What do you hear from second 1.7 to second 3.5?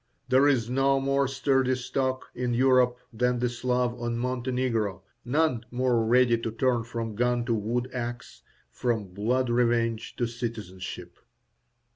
stock in Europe than the